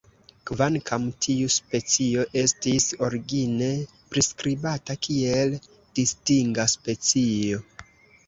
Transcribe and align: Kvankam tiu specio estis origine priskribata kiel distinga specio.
Kvankam 0.49 1.03
tiu 1.25 1.49
specio 1.55 2.23
estis 2.43 2.87
origine 3.07 3.69
priskribata 4.15 4.97
kiel 5.09 5.53
distinga 6.01 6.65
specio. 6.75 7.63